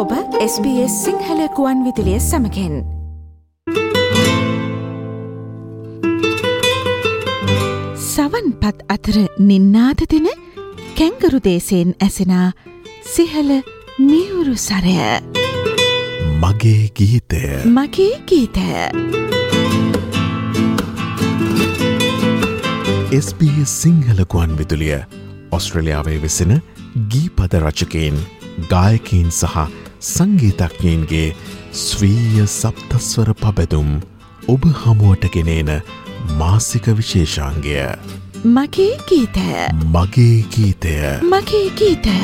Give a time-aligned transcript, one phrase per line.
[0.00, 2.76] ඔබ SBS සිංහල කුවන් විදිලිය සමකෙන්.
[8.04, 10.28] සවන් පත් අතර නින්නාද දෙන
[11.00, 12.46] කැංගරු දේශයෙන් ඇසෙනා
[13.10, 13.50] සිහල
[13.98, 14.96] මියවුරු සරය.
[16.38, 17.42] මගේ ගීතය.
[17.68, 18.66] මගේ ගීතය.
[23.20, 25.04] SBS සිංහලකුවන් විදුලිය.
[25.52, 26.56] ඔස්ට්‍රලියාවේ වෙසෙන
[27.12, 28.26] ගීපද රචකයෙන්
[28.68, 31.34] ගායකීන් සහ සංගීතඥයන්ගේ
[31.74, 33.90] ස්වීය සප්තස්වර පබැදුම්
[34.48, 35.70] ඔබ හමුවට ගෙනේන
[36.38, 37.76] මාසික විශේෂාන්ගය
[38.46, 39.48] මගේ ගීතය
[39.88, 42.16] මගේ ගීතය මගේ ගීතය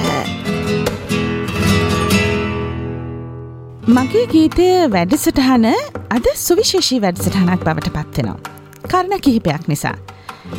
[3.89, 5.67] මගේ ගීතය වැඩසටහන
[6.11, 8.39] අද සුවිශේෂී වැඩසටහනක් බවට පත්වෙනවා.
[8.89, 9.97] කරණ කිහිපයක් නිසා.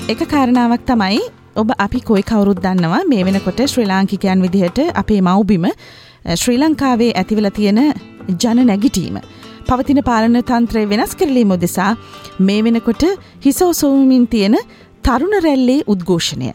[0.07, 1.19] එක කාරණාවක් තමයි
[1.55, 5.65] ඔබ අපි කොයි කවුරුත් දන්නවා මේ වෙනකොට ශ්‍රී ලාංකිකයන් විදිහට අපේ මව්බිම
[6.35, 7.79] ශ්‍රී ලංකාවේ ඇතිවල තියෙන
[8.43, 9.19] ජන නැගිටීම.
[9.67, 11.95] පවතින පාලන තන්ත්‍රය වෙනස් කරලීම දෙසා
[12.39, 13.03] මේ වෙනකොට
[13.45, 14.57] හිසෝසෝමින් තියෙන
[15.03, 16.51] තරුණ රැල්ලේ උද්ඝෝෂණය.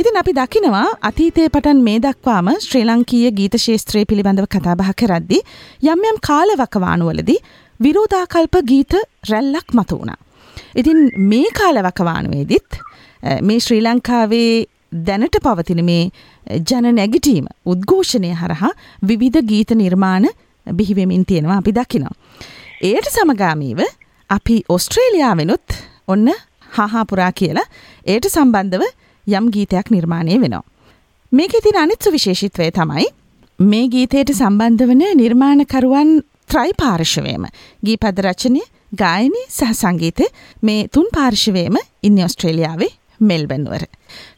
[0.00, 5.40] ඉතින් අපි දකිනවා අතීතය පටන් මේ දක්වාම ශ්‍රී ලංකීය ගීත ශේත්‍රය පිළිබඳව කතාබහ කරද්දි
[5.92, 7.38] යම් යම් කාලවකවානුවලදී
[7.80, 8.94] විරෝධාකල්ප ගීත
[9.30, 10.18] රැල්ලක් මතු වුණා.
[10.76, 10.98] ඉතින්
[11.30, 12.78] මේ කාලවකවානුවේදිත්
[13.42, 14.52] මේ ශ්‍රී ලංකාවේ
[14.92, 16.10] දැනට පවතින මේ
[16.60, 20.28] ජන නැගිටීම උද්ඝෝෂණය හරහා විවිධ ගීත නිර්මාණ
[20.66, 22.14] බිහිවෙමින් තියෙනවා අපි දකිනවා.
[22.82, 23.80] ඒයට සමගාමීව
[24.30, 26.32] අපි ඔස්ට්‍රේලියාවෙනුත් ඔන්න
[26.70, 27.66] හාහාපුරා කියලා
[28.06, 28.84] ඒයට සම්බන්ධව
[29.26, 30.64] යම් ගීතයක් නිර්මාණය වෙනවා.
[31.32, 33.06] මේක ඉතින් අනිත්සු විශේෂිත්වය තමයි
[33.58, 36.12] මේ ගීතයට සම්බන්ධ වන නිර්මාණකරුවන්
[36.48, 37.44] ත්‍රයි පාර්ශවයම
[37.84, 38.62] ගී පද රචනය
[38.94, 40.22] ගායනී සහ සංගීත
[40.62, 43.84] මේ තුන් පාර්ශවයම ඉන්න ඔස්ට්‍රේලියාවේ මෙල්බන්වර.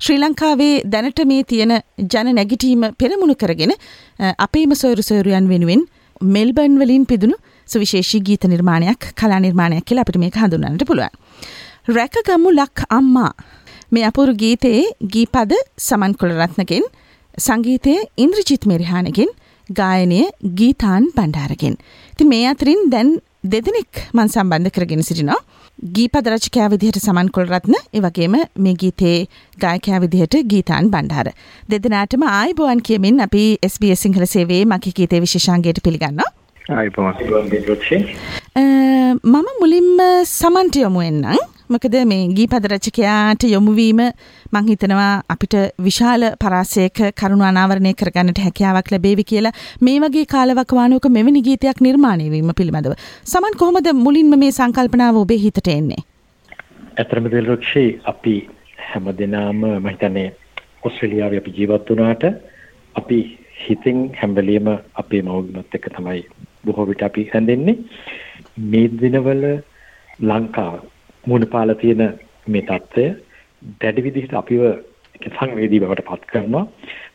[0.05, 1.75] ශ්‍රී ලංකාවේ දැනට මේ තියෙන
[2.13, 3.75] ජන නැගිටීම පෙරමුණු කරගෙන
[4.47, 5.83] අපේම සොයරු සොයරුයන් වෙනුවෙන්
[6.37, 7.37] මෙල්බන් වලින් පිදුණු
[7.69, 11.13] සුවිශේෂී ගීත නිර්මාණයක් කලා නිර්මාණයක් කියලා අපිට මේක හඳුන්වන්නට පුළුවන්.
[11.97, 13.33] රැකගමු ලක් අම්මා
[13.93, 16.85] මේ අපුරු ගීතයේ ගීපද සමන් කොළරත්නගෙන්
[17.39, 19.31] සංගීතය ඉන්ද්‍රජිත් මෙරිහානගෙන්
[19.69, 20.23] ගායනය
[20.61, 21.77] ගීතාන් බණ්ඩාරගෙන්.
[22.17, 23.11] ති මේ අතරින් දැන්
[23.45, 25.41] දෙදෙනෙක් මන් සම්බන්ධ කරගෙන සිටිනවා.
[25.79, 29.27] ගීපද රචකයා විදිහට සමන් කොල්රත්න එවගේම මේ ගීතේ
[29.59, 31.33] ගායකයා විදිහට ගීතාන් බණ්ඩාර.
[31.71, 36.31] දෙදෙනාටම ආයිබෝවන් කියමින් අපි SBS සිංහල සේවේ මගේ ගීතේ විශේෂාංගයට පිළිගන්නවා.
[39.25, 41.52] මම මුලින්ම සමන්ට යොමු එන්නම්.
[41.75, 44.01] මොකද මේ ගී පද රචකයාට යොමුවීම
[44.53, 51.43] මං හිතනවා අපිට විශාල පරාසයක කරුණු අනාවරණය කරගන්නට හැකියාවක් ලැබේවි කියලා මේ වගේ කාලවකවානුවක මෙවැනි
[51.49, 52.95] ගීතයක් නිර්මාණය වීම පිළිබඳව.
[53.25, 56.03] සමන් කොහොමද මුලින්ම මේ සංකල්පනාව ඔබේ හිතට එන්නේ?
[56.97, 58.37] ඇතරම දෙල්රක්ෂේ අපි
[58.87, 60.29] හැම දෙනාම මම හිතන්නේ
[60.83, 62.25] ඔස්ට්‍රේලියාවේ අපි ජීවත් වුණාට
[62.95, 63.19] අපි
[63.63, 66.23] හිතින් හැම වෙලෙම අපේ මව්බිමත් එක්ක තමයි
[66.65, 67.77] බොහෝ විට අපි හැඳෙන්නේ
[68.71, 69.45] මේ දිනවල
[70.23, 70.75] ලංකාව
[71.25, 72.03] මුණ පාලා තියෙන
[72.47, 73.05] මේ தত্ত্বය
[73.81, 74.63] දැඩි විදිහට අපිව
[75.29, 76.67] සංවේදී බවට පත් කරනවා.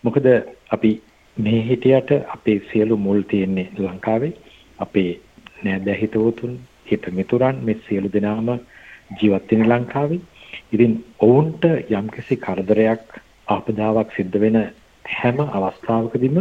[0.03, 0.25] මොකද
[0.71, 0.91] අපි
[1.37, 4.33] මේ හිටියට අපේ සියලු මුල් තියෙන්නේ ලංකාවේ.
[4.79, 5.11] අපේ
[5.63, 6.53] නෑදෑ හිතවතුන්,
[6.85, 8.49] හිත මිතුරන් මේ සියලු දෙනාම
[9.17, 10.21] ජීවත් වෙන ලංකාවේ.
[10.73, 13.05] ඉතින් ඔවුන්ට යම්කිසි කරදරයක්
[13.47, 14.57] ආපදාවක් සිද්ධ වෙන
[15.05, 16.37] හැම අවස්ථාවකදීම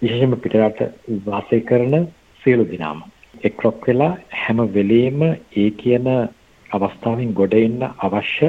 [0.00, 0.80] විශේෂයෙන්ම පිටරට
[1.26, 1.94] වාසය කරන
[2.42, 3.02] සියලු දෙනාම
[3.42, 5.20] එක්රොක් වෙලා හැම වෙලෙම
[5.56, 6.08] ඒ කියන
[6.72, 8.48] අවස්ථාවෙන් ගොඩ එන්න අවශ්‍ය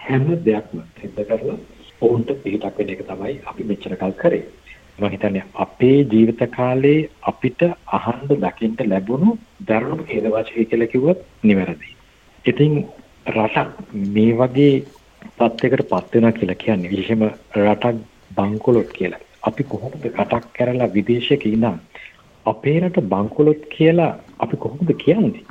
[0.00, 1.58] හැම දෙයක්ම සිද්ධ කරලා
[2.02, 4.44] ඔවුන්ට පිටක් වෙන එක තමයි අපි මෙච්චර කල් කරේ.
[4.98, 7.62] මම හිතන්නේ අපේ ජීවිත කාලේ අපිට
[7.92, 9.36] අහන්න දකින්න ලැබුණු
[9.68, 11.88] දරුණු ඛේදවාචකය කියලා කිව්වොත් නිවැරදි.
[12.44, 12.72] ඉතින්
[13.28, 13.68] රටක්
[14.08, 14.74] මේ වගේ
[15.38, 17.22] තත්යකට පත් වෙනවා කියලා කියන්නේ විශේෂම
[17.58, 17.96] රටක්
[18.36, 19.22] බංකොලොත් කියලා.
[19.42, 21.80] අපි කොහොමද රටක් කරලා විදේශයක ඉඳන්
[22.46, 25.44] අපේ රට බංකොලොත් කියලා අපි කොහොමද කියන්නේ?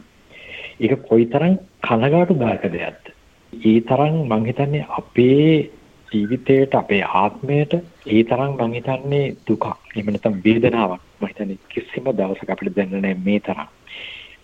[0.80, 3.06] ඒක කොයිතරම් කනගාටුදායක දෙයක්ද?
[3.54, 5.70] ඒ තරම් මං හිතන්නේ අපේ
[6.10, 7.74] ජීවිතයට අපේ ආත්මයට
[8.08, 13.40] ඒ තරම් මං හිතන්නේ දුකක් එහෙම නැත්නම් වේදනාවක් මං හිතන්නේ කිසිම දවසක අපිට දැනෙන්නේ මේ
[13.42, 13.70] තරම්.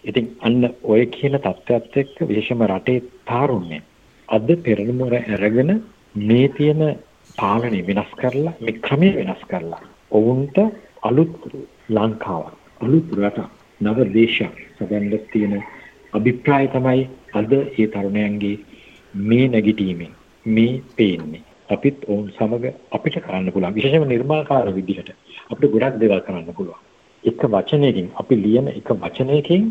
[0.03, 3.79] ඉතින් අන්න ඔය කියන தත්ත්වයක් එක්ක විශේෂම රටේ තාරුණ්‍ය
[4.29, 5.71] අද පෙරළුමර අරගෙන
[6.21, 6.83] මේ තියෙන
[7.37, 10.57] පාලනය වෙනස් කරලා මේ ක්‍රමය වෙනස් කරලා ඔවුන්ට
[11.03, 11.33] අලුත්
[11.89, 13.49] ලංකාවක් අලුත් රටක්
[13.81, 15.55] නව දේශයක් සදන්න තියෙන
[16.15, 17.01] අභිප්‍රාය තමයි
[17.33, 18.55] අද ඒ තරුණයන්ගේ
[19.21, 20.13] මේ නැගිටීමෙන්
[20.45, 21.43] මේ පේන්නේ.
[21.69, 25.09] අපිත් ඔවුන් සමග අපිට කරන්න පුළුවන් විශේෂම නිර්මාණකාර විදිහට
[25.51, 26.81] අපිට ගොඩක් දේවල් කරන්න පුළුවන්.
[27.23, 29.63] එක වචනයකින් අපි ලියන එක වචනයකින්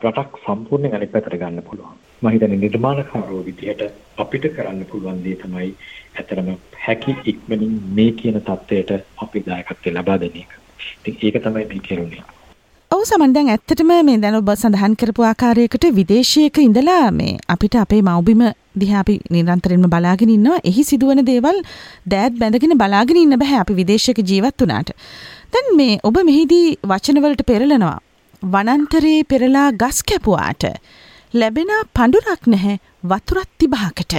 [0.00, 1.94] රටක් සම්පූර්ණයෙන් අනිත් පැත්තට ගන්න පුළුවන්.
[2.22, 3.82] මම හිතන්නේ නිර්මාණකාරෝ විදිහට
[4.18, 5.70] අපිට කරන්න පුළුවන් දේ තමයි
[6.16, 6.48] ඇතරම
[6.84, 10.52] හැකි ඉක්මනින් මේ කියන தත්වයට අපි දායකත්වය ලබා දෙන එක.
[11.22, 12.24] ඒක තමයි මේ කෙරුණේ.
[12.90, 18.40] ඔවු සමන්දැන් ඇත්තටම මේ දැන ඔබ සඳහන් කරපු ආකාරයකට විදේශයක ඉඳලා මේ අපිට අපේ මවබිම
[18.82, 21.58] දිහාපි නිරන්තරෙන්ම බලාගෙන ඉන්නවා එහි සිදුවන දේවල්
[22.06, 24.90] දෑත් බැඳගෙන බලාගෙන ඉන්න බැහැ අපි විදේශයක ජීවත් වනාට.
[25.52, 27.98] තැන් මේ ඔබ මෙහිදී වචනවලට පෙරලනවා.
[28.42, 30.66] වනන්තරයේ පෙරලා ගස් කැපුවාට
[31.34, 34.16] ලැබෙන පඩුරක් නැහැ වතුරත් තිබහකට.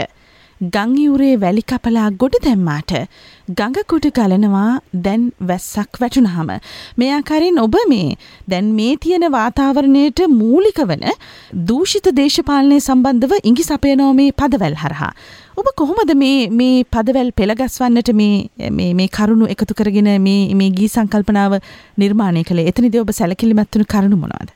[0.62, 2.92] ගංයුරේ වැලි කපලා ගොඩ දැම්මාට
[3.60, 6.50] ගඟකුට ගලනවා දැන් වැස්සක් වැටුනහම.
[7.00, 8.18] මේ ආකාරයෙන් ඔබ මේ
[8.48, 11.06] දැන් මේ තියෙන වාතාවරණයට මූලික වන
[11.70, 15.14] දූෂිත දේශපාලනය සම්බන්ධව ඉංගි සපයනෝ මේ පදවැල් හරහා.
[15.56, 21.60] ඔබ කොහොමද මේ මේ පදවැල් පෙළගස්වන්නට මේ මේ කරුණු එකතු කරගෙන මේ මේ ගී සංකල්පනාව
[21.98, 24.50] නිර්මාණය කළේ එතනිද ඔබ සැලකිලිමත්වන කරුණු මොනවාද.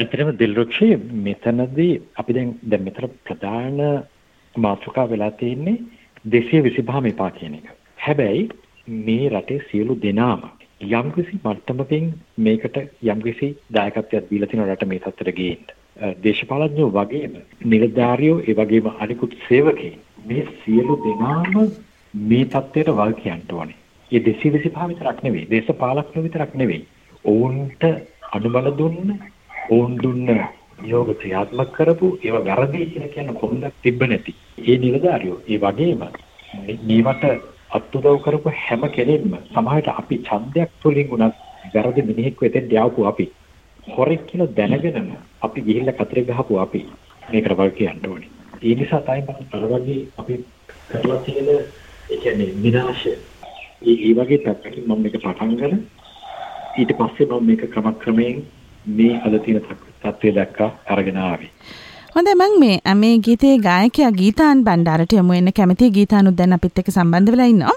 [0.00, 0.92] ඇතරම දිල්රක්ෂය
[1.28, 3.80] මෙතනදී අපි දැන් දැන් මෙතර ප්‍රධාන
[4.58, 5.76] මාතෘකා වෙලා තියෙන්නේ
[6.26, 7.66] දෙසිය විසිපහම එපා කියන එක.
[7.98, 8.48] හැබැයි
[9.04, 10.42] මේ රටේ සියලු දෙනාම
[10.90, 12.06] යම්කිසි මට්ටමකින්
[12.38, 15.64] මේකට යම්කිසි දායකත්වයක් දීලා තියෙන රට මේ තත්ත්වයට ගේන්න.
[16.22, 21.54] දේශපාලඥයෝ වගේම නිලධාරියෝ ඒ වගේම අනිකුත් සේවකයන් මේ සියලු දෙනාම
[22.14, 23.80] මේ තත්ත්වයට වල් කියන්න ඕනේ.
[24.12, 26.84] ඒ 225 විතරක් නෙවෙයි දේශපාලඥයෝ විතරක් නෙවෙයි.
[27.24, 27.82] ඔවුන්ට
[28.32, 29.18] අනුබල දුන්න
[29.70, 30.28] ඔවුන් දුන්න
[30.78, 34.32] නියෝග ක්‍රියාත්මක කරපු ඒවා වැරදි කියලා කියන කොහොමද තිබ්බ නැති.
[34.60, 36.02] ඒ නිලධාරියෝ ඒ වගේම
[36.84, 37.24] මේවට
[37.70, 41.34] අත්උදව් කරපු හැම කෙනෙක්ම සමාජයට අපි ඡන්දයක් තුලින් උනත්
[41.74, 43.26] වැරදි මිනිහෙක් වෙතෙන් යාවපු අපි
[43.86, 45.10] හොරෙක් කියලා දැනගෙනම
[45.42, 46.80] අපි ගිහිල්ලා කතරේ ගහපු අපි
[47.30, 48.30] මේකට වල් කියන්න ඕනේ.
[48.62, 50.34] ඒ නිසා තමයි මම අර වගේ අපි
[50.90, 53.12] කරලා තියෙන ඒ කියන්නේ විනාශය.
[53.82, 55.82] ඒ ඒ වගේ පැත්තකින් මම මේක පටන් ගන්න
[56.78, 58.38] ඊට පස්සේ මම මේක ක්‍රමක්‍රමයෙන්
[58.86, 59.62] මේ අද තියෙන
[60.02, 61.50] තත්ත්වය දැක්කා අරගෙන ආවේ.
[62.14, 66.90] හොඳ මං මේ මේ ගීතයේ ගායකයා ගීතාන් බණ්ඩාරට යමු එන්න කැමති ගීතානුත් දැන් අපිත් එක්ක
[66.94, 67.76] සම්බන්ධ වෙලා ඉන්නවා.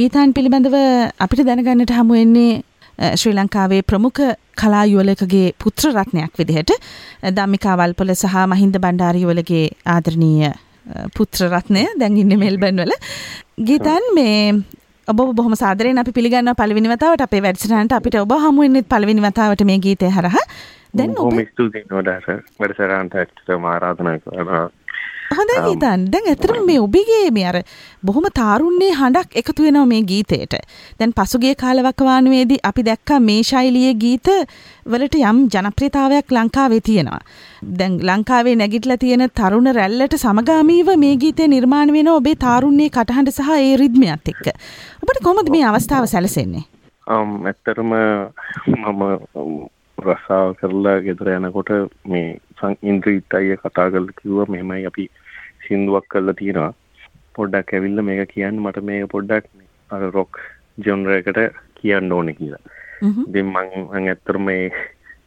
[0.00, 0.76] ගීතාන් පිළිබඳව
[1.26, 2.52] අපිට දැනගන්නට හමු වෙන්නේ
[3.20, 4.22] ශ්‍රී ලංකාවේ ප්‍රමුඛ
[4.60, 6.74] කලා යුවලකගේ පුත්‍ර රත්නයක් විදිහට
[7.38, 9.64] ධම්මිකා වල්පොල සහ මහින්ද බණ්ඩාර යුවලගේ
[9.94, 10.52] ආදරණීය
[11.16, 12.94] පුත්‍ර රත්නය දැන් ඉන්නේ මෙල්බර්න් වල.
[13.68, 14.36] ගීතන් මේ
[15.08, 19.64] ඔබ බොහොම සාදරයෙන් අපි පිළිගන්නවා පළවෙනි වතාවට අපේ වැඩසටහනට අපිට ඔබ හමු වෙන්නේ පළවෙනි වතාවට
[19.70, 20.46] මේ ගීතය හරහා.
[20.94, 22.28] දැන් ඔබ ස්තුතියි නොඩාස
[22.60, 24.64] වැඩසටහනට ඇත්තටම ආරාධනා කරනවා.
[25.36, 27.58] හොඳයි ගීතන් දැන් ඇතරම මේ ඔබගේ මේ අර
[28.06, 30.54] බොහොම තාරුණ්‍යයේ හඬක් එකතු වෙනවා මේ ගීතයට.
[30.98, 34.32] දැන් පසුගිය කාලවකවානුවේදී අපි දැක්කා මේ ශෛලියේ ගීත
[34.86, 37.20] වලට යම් ජනප්‍රියතාවයක් ලංකාවේ තියෙනවා.
[37.78, 43.52] දැන් ලංකාවේ නැගිටලා තියෙන තරුණ රැල්ලට සමගාමීව මේ ගීතය නිර්මාණය වෙනවා ඔබේ තාරුණ්‍යයේ කටහඬ සහ
[43.58, 44.46] ඒ රිද්මයත් එක්ක.
[45.02, 46.66] ඔබට කොහොමද මේ අවස්ථාව සැලසෙන්නේ?
[47.06, 47.94] ඇත්තරම
[48.66, 49.00] මම
[50.04, 51.72] රස්සාව කරලා ගෙදර යනකොට
[52.06, 52.28] මේ
[52.58, 55.10] සං ඉන්ද්‍රීත් අය කතා කරලා කිව්වා මෙහෙමයි අපි
[55.66, 56.72] සින්දුවක් කරලා තියෙනවා
[57.36, 59.46] පොඩ්ඩක් ඇවිල්ලා මේක කියන්න මට මේක පොඩ්ඩක්
[59.90, 60.40] අර රොක්
[60.78, 61.40] ජොනර් එකට
[61.76, 62.62] කියන්න ඕනේ කියලා.
[63.02, 64.66] මම ඇත්තටම මේ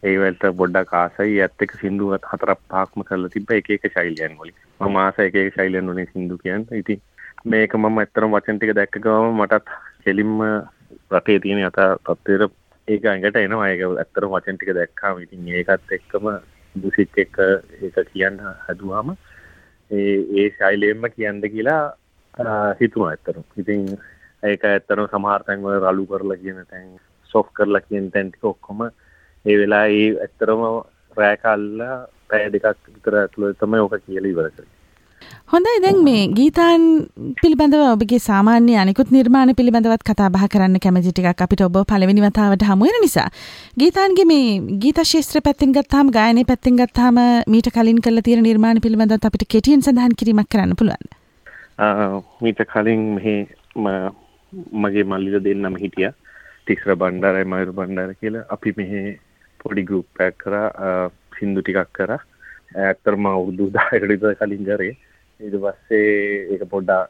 [0.03, 4.55] ඒ වලට පොඩ්ඩක් ආසයි ඇත්ත එක සින්දු හතරක් පහක්ම කරලා තිබ්බ එක එක ශෛලියන් වලින්.
[4.79, 6.67] මම ආසයි එක එක ශෛලියන් වලින් සින්දු කියන්න.
[6.73, 7.01] ඉතින්
[7.45, 9.73] මේක මම ඇත්තටම වචන ටික දැක්ක ගමන් මටත්
[10.03, 10.35] කෙලින්ම
[11.11, 12.53] රටේ තියෙන යථා තත්ත්වයට
[12.87, 16.27] ඒක ඇඟට එනවා ඒක ඇත්තටම වචන ටික දැක්කාම ඉතින් ඒකත් එක්කම
[16.75, 17.37] මුසික් එක
[17.79, 19.15] ඒක කියන්න හදුවාම
[19.91, 21.83] ඒ ඒ ශෛලියෙන්ම කියන්න කියලා
[22.75, 23.41] හිතුවා ඇත්තටම.
[23.57, 23.81] ඉතින්
[24.43, 26.87] ඒක ඇත්තටම සමහර තැන්වල රළු කරලා කියන තැන්
[27.31, 30.63] සොෆ් කරලා කියන තැන් ටික ඔක්කොම ඒ වෙලාවේ ඇත්තටම
[31.17, 31.97] රෑ කාලා
[32.29, 34.71] පැය දෙකක් විතර ඇතුළත තමයි ඕක කියලා ඉවර කරේ.
[35.53, 35.73] හොඳයි.
[35.83, 36.85] දැන් මේ ගීතාන්
[37.41, 42.65] පිළිබඳව ඔබගේ සාමාන්‍ය අනිකුත් නිර්මාණ පිළිබඳවත් කතා බහ කරන්න කැමති ටිකක් අපිට ඔබ පළවෙනි වතාවට
[42.69, 43.27] හමු වෙන නිසා.
[43.81, 44.47] ගීතාන්ගේ මේ
[44.83, 49.85] ගීත ශාස්ත්‍ර පැත්තෙන් ගත්තාම ගායනය පැත්තෙන් ගත්තාම මීට කලින් කරලා තියෙන නිර්මාණ පිළිබඳවත් අපිට කෙටියෙන්
[49.87, 51.09] සඳහන් කිරීමක් කරන්න පුළුවන්.
[52.41, 53.35] මීට කලින් මෙහි
[54.83, 56.13] මගේ මල්ලිල දෙන්නම හිටියා.
[56.67, 58.45] තිස්ර බණ්ඩාරයි මයුරු බණ්ඩාර කියලා.
[58.49, 59.01] අපි මෙහෙ
[59.59, 61.09] පොඩි ගරුප් පැක් කරා.
[61.37, 62.21] සින්දු ටිකක් කරා.
[62.85, 64.95] ඇත්තරම අවුරුදු දායකට විතර කලින් කරේ.
[65.39, 66.11] ඊට පස්සේ
[66.53, 67.01] ඒක පොඩ්ඩා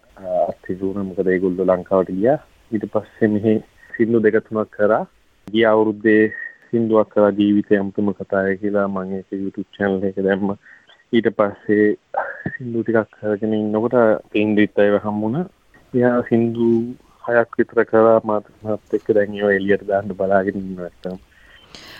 [0.44, 2.38] අස්තිසුන මොකද ඒගොල්ලෝ ලංකාවට ගියා.
[2.72, 3.54] ඊට පස්සේ මෙහි
[3.98, 5.04] සින්දු දෙක තුනක් කරා.
[5.48, 6.24] ගිය අවුරුද්දේ
[6.70, 10.56] සින්දුවක් කරා ජීවිතය අමුතුම කතාය කියලා මම ඒක YouTube channel එකේ දැම්ම.
[11.14, 11.86] ඊට පස්සේ
[12.56, 13.96] සින්දු ටිකක් කරගෙන ඉන්නකොට
[14.32, 15.46] පේන්දිත් අයව හම්බුණා.
[15.94, 16.68] එයා සින්දු
[17.28, 21.22] හයක් විතර කරා මාත් මාත් එක්ක දැන් ඒවා එළියට දාන්න බලාගෙන ඉන්නවා නැත්තම්.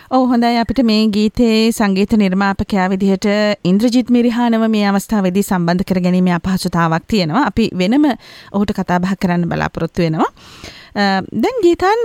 [0.08, 3.26] ඔව් හොඳයි අපිට මේ ගීතයේ සංගීත නිර්මාපකයා විදිහට
[3.64, 7.42] ඉන්ද්‍රජිත් මිරිහානව මේ අවස්ථාවේදී සම්බන්ධ කර ගැනීමේ අපහසුතාවක් තියෙනවා.
[7.46, 8.06] අපි වෙනම
[8.52, 10.30] ඔහුට කතා බහ කරන්න බලාපොරොත්තු වෙනවා.
[10.96, 12.02] දැන් ගීතන්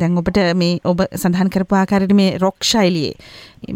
[0.00, 3.14] දැන් ඔබට මේ ඔබ සඳහන් කරපාකාරට මේ රොක් ශෛලියේ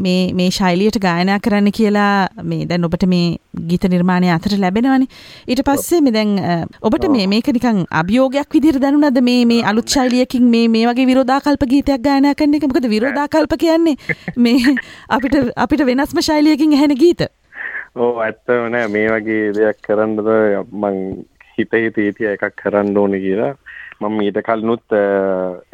[0.05, 3.39] මේ මේ ශෛලියට ගායනා කරන්න කියලා මේ දැන් ඔබට මේ
[3.71, 5.07] ගීත නිර්මාණය අතර ලැබෙනවනි.
[5.47, 6.35] ඊට පස්සේ මේ දැන්
[6.83, 9.23] ඔබට මේ මේක නිකන් අභියෝගයක් විදිහට දැනුණාද?
[9.31, 12.67] මේ මේ අලුත් ශෛලියකින් මේ මේ වගේ විරෝධාකල්ප ගීතයක් ගායනා කරන එක?
[12.67, 13.97] මොකද විරෝධාකල්ප කියන්නේ
[14.37, 14.77] මේ
[15.09, 17.29] අපිට අපිට වෙනස්ම ශෛලියකින් ඇහෙන ගීත.
[17.95, 18.89] ඕ ඇත්තම නෑ.
[18.89, 20.27] මේ වගේ දෙයක් කරන්නද
[20.83, 20.97] මං
[21.59, 23.55] හිත හිතීතිය එකක් කරන්න ඕන කියලා
[24.03, 24.97] මම ඊට කලනුත්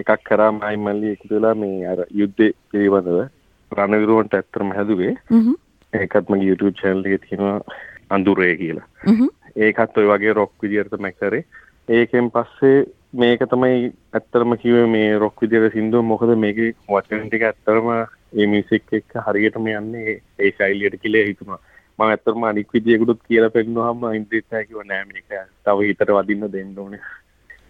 [0.03, 3.19] එකක් කරා මයි මල්ලි එකතුලා මේ අර යුද්ධ පිළිබඳව
[3.73, 5.15] රණවිරුවන්ට ඇත්තරම හැදුවේ.
[5.93, 7.57] ඒකත් මගේ YouTube චැනල්ලේ තියෙනවා
[8.11, 8.89] අඳුරේ කියලා.
[9.65, 11.45] ඒකත් ඔය වගේ රොක් විදිහට මැකරේ
[11.89, 17.89] ඒකෙන් පස්සේ මේක තමයි ඇත්තරම කිව්වේ මේ රොක් විදිහට සින්දුව මොකද මේකේ වචන ටික ඇත්තරම
[17.93, 21.61] ඒ මියුසික් එක්ක හරියටම යන්නේ ඒ ශෛලියට කියලා හිතුණා.
[21.99, 24.85] මම ඇත්තටම අනික් විදියකටත් කියලා පෙන්නුවාම ඉන්ද්‍රිත් කිව්වා.
[24.85, 25.27] නෑ මේක
[25.65, 27.01] තව හිතට වදින්න දෙන්න ඕනේ.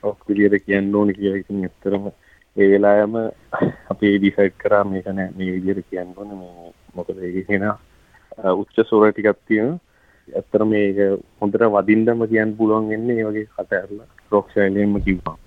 [0.03, 2.09] ඔක් විදියට කියන්න ඕනේ කියලා ඉතින් ඇත්තටම
[2.57, 3.15] ඒ වෙලාවෙම
[3.91, 7.69] අපි ඩිසයිඩ් කරා මේක නෑ මේ විදියට කියන්න ඕනේ මේ මොකද ඒක කියන
[8.55, 9.79] උච්ච ස්වර ටිකක් තියෙනවා.
[10.29, 10.99] ඇත්තටම මේක
[11.41, 15.39] හොඳට වදින්නම කියන්න පුළුවන් වෙන්නේ මේ වගේ කට ඇරලා රොක් ශෛලියෙන්ම කිව්වා.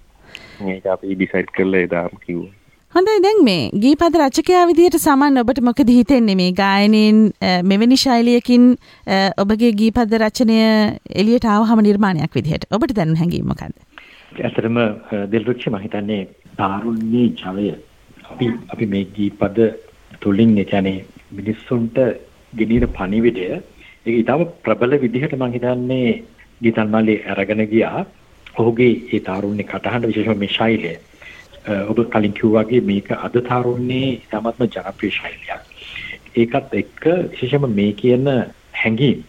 [0.61, 2.55] මේක අපි ඩිසයිඩ් කරලා එදාම කිව්වා.
[2.95, 7.21] හොඳයි දැන් මේ ගීපද රචකයා විදිහට සමන් ඔබට මොකද හිතෙන්නේ මේ ගායනයෙන්
[7.63, 8.65] මෙවැනි ශෛලියකින්
[9.43, 10.59] ඔබගේ ගීපද රචනය
[11.21, 13.55] එළියට ආවහම නිර්මාණයක් විදිහට ඔබට දැන් හැඟීම
[14.31, 14.39] මොකද්ද?
[14.39, 14.77] ඇත්තටම
[15.31, 17.75] දිල්රුක්ෂ මම හිතන්නේ තාරුණ්‍යයේ ජවය
[18.25, 19.57] අපි අපි මේ ගීපද
[20.21, 21.97] තුලින් ඒ කියන්නේ මිනිස්සුන්ට
[22.53, 23.45] ගෙනියන පණිවිඩය
[24.05, 26.23] ඒක ඊටම ප්‍රබල විදිහට මම හිතන්නේ
[26.61, 28.05] ගීතන් මාලේ අරගෙන ගියා.
[28.55, 30.97] ඔහුගේ ඒ තාරුණ්‍ය කටහඬ විශේෂයෙන්ම මේ ශෛලිය
[31.89, 35.61] ඔබ කලින් කිව්වාගේ මේක අද තරුණේ ඉතාමත්ම ජනප්‍රිය ශෛලියක්.
[36.35, 38.27] ඒකත් එක්ක විශේෂයෙන්ම මේ කියන
[38.73, 39.19] හැඟීම්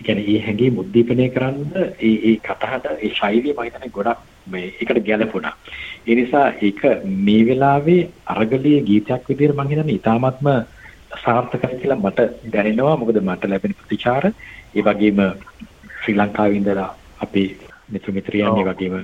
[0.00, 1.58] කියන්නේ ඒ හැඟීම් උද්දීපනය කරන්න
[2.00, 5.54] ඒ ඒ කතාවට ඒ ශෛලිය මම හිතන්නේ ගොඩක් මේ ඒකට ගැලපුණා.
[6.06, 6.82] ඒ නිසා ඒක
[7.20, 10.50] මේ වෙලාවේ අරගලීය ගීතයක් විදිහට මම හිතන්නේ ඉතාමත්ම
[11.16, 12.96] සාර්ථකයි කියලා මට දැනෙනවා.
[12.96, 15.22] මොකද මට ලැබෙන ප්‍රතිචාර ඒ වගේම
[15.96, 17.48] ශ්‍රී ලංකාවේ ඉඳලා අපේ
[17.88, 18.94] මිත්‍ර මිත්‍රියන් වගේම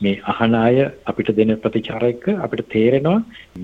[0.00, 3.18] මේ අහන අය අපිට දෙන ප්‍රතිචාර එක්ක අපිට තේරෙනවා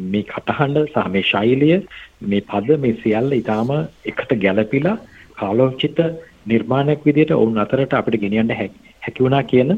[0.07, 1.79] මේ කටහඬ සහ මේ ශෛලිය
[2.25, 3.73] මේ පද මේ සියල්ල ඊටාම
[4.07, 4.97] එකට ගැළපිලා
[5.37, 5.99] කාලෝචිත
[6.47, 9.71] නිර්මාණයක් විදිහට ඔවුන් අතරට අපිට ගෙනියන්න හැකි වුණා කියන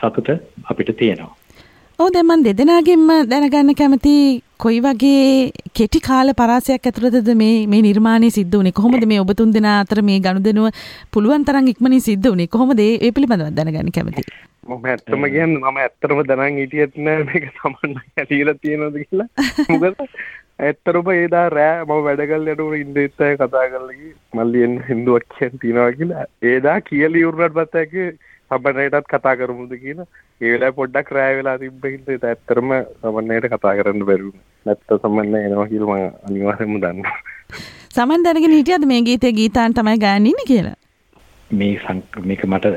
[0.00, 0.28] සතුට
[0.70, 1.32] අපිට තියෙනවා.
[1.98, 4.14] ඔව් දැන් මම දෙදෙනාගෙන්ම දැනගන්න කැමති
[4.58, 8.78] කොයි වගේ කෙටි කාල පරාසයක් ඇතුළතද මේ මේ නිර්මාණය සිද්ධ වුණේ?
[8.78, 10.70] කොහොමද මේ ඔබ තුන් දෙනා අතර මේ ගනුදෙනුව
[11.12, 12.52] පුළුවන් තරම් ඉක්මනින් සිද්ධ වුණේ?
[12.56, 14.26] කොහොමද ඒ පිළිබඳව දැනගන්න කැමතියි
[14.64, 19.28] මම ඇත්තම කියන්න මම ඇත්තරම දැනන් හිටියෙත් නෑ මේක සමන්න ඇතිලා තියෙනවද කියලා.
[19.68, 20.04] මොකද
[20.58, 25.92] ඇත්තරම ඒදා රෑ මම වැඩ කරලා යනකොට ඉන්දෙත් අය කතා කරලා මල්ලියෙන් හින්දුවක් කියන්න තියනවා
[25.98, 28.06] කියලා ඒදා කියලා ඉවරනට පස්සේ
[28.50, 30.06] සම්බන්නයටත් කතා කරමුද කියලා
[30.40, 34.44] ඒ වෙලාවේ පොඩ්ඩක් රෑ වෙලා තිබ්බ හින්දා ඒක ඇත්තටම සමන්නයට කතා කරන්න බැරි වුණා.
[34.66, 37.18] නැත්නම් සමන්න එනවා කියලා මම අනිවාර්යයෙන්ම දන්නවා.
[37.90, 40.76] සමන් දැනගෙන හිටියද මේ ගීතේ ගීතාන් තමයි ඉන්නේ කියලා?
[41.50, 41.74] මේ
[42.24, 42.74] මේක මට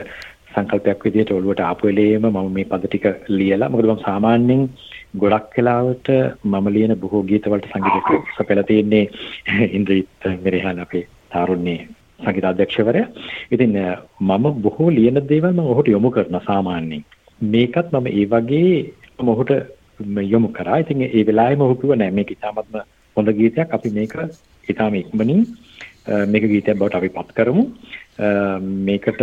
[0.54, 4.70] සංකල්පයක් විදිහට ඔළුවට ආපු වෙලේම මම මේ පද ටික ලියලා මොකද මම සාමාන්‍යයෙන්
[5.16, 6.10] ගොඩක් වෙලාවට
[6.44, 9.04] මම ලියන බොහෝ ගීත වලට සංගීත සපයලා තියෙන්නේ
[9.78, 11.76] ඉන්ද්‍රිත් මෙරහන් අපේ තාරුණ්‍ය
[12.20, 13.08] සංගීත අධ්‍යක්ෂවරයා.
[13.52, 13.78] ඉතින්
[14.22, 17.06] මම බොහෝ ලියන දේවල් මම ඔහුට යොමු කරනවා සාමාන්‍යයෙන්.
[17.44, 18.76] මේකත් මම ඒ වගේ
[19.20, 19.52] මම ඔහුට
[20.26, 20.78] යොමු කරා.
[20.78, 22.78] ඉතින් ඒ වෙලාවෙම ඔහු කිව්වා නෑ මේක ඉතාමත්ම
[23.18, 23.68] හොඳ ගීතයක්.
[23.70, 24.14] අපි මේක
[24.68, 25.42] ඉතාම ඉක්මනින්
[26.28, 27.64] මේක ගීතයක් බවට අපි පත් කරමු.
[28.82, 29.22] මේකට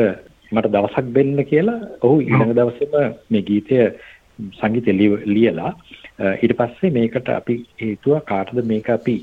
[0.52, 3.76] මට දවසක් දෙන්න කියලා ඔහු ඊළඟ දවසේම මේ ගීතය
[4.52, 4.92] සංගීතය
[5.28, 5.72] ලියලා
[6.36, 9.16] ඊට පස්සේ මේකට අපි හේතුව කාටද මේක අපි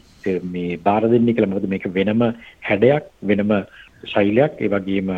[0.45, 2.23] මේ බාර දෙන්නේ කියලා මොකද මේක වෙනම
[2.63, 3.53] හැඩයක් වෙනම
[4.05, 5.11] ශෛලියක් ඒ වගේම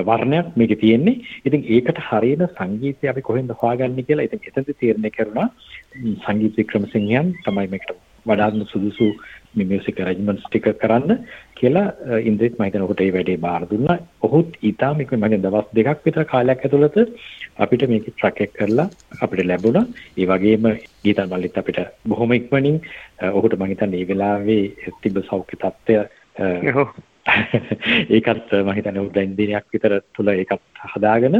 [0.00, 1.20] වර්ණයක් මේකේ තියෙන්නේ.
[1.44, 5.48] ඉතින් ඒකට හරියන සංගීතය අපි කොහෙන්ද හොයාගන්නේ කියලා ඉතින් එතනදි තීරණය කරුණා
[6.20, 7.90] සංගීත වික්‍රමසිංහයන් තමයි මේකට
[8.26, 13.62] වඩාත්ම සුදුසු මේ මියුසික් ඇරේන්ජ්මන්ට්ස් ටික කරන්න කියලා ඉන්ද්‍රිත් මම හිතන ඔහුට ඒ වැඩේ බාර
[13.64, 13.98] දුන්නා.
[14.22, 16.98] ඔහුත් ඊටාම එක මගේ දවස් දෙකක් විතර කාලයක් ඇතුළත
[17.58, 18.88] අපිට මේක ට්‍රැක් එක කරලා
[19.20, 19.86] අපිට ලැබුණා.
[20.16, 20.66] ඒ වගේම
[21.04, 22.80] ගීතන් මල්ලිත් අපිට බොහොම ඉක්මනින්
[23.30, 24.64] ඔහුට මම හිතන්නේ මේ වෙලාවේ
[25.02, 25.96] තිබ්බ සෞඛ්‍ය තත්ත්වය
[28.10, 31.36] ඒකත් මම හිතන්නේ උදේ දිනයක් විතර තුල ඒකත් හදාගෙන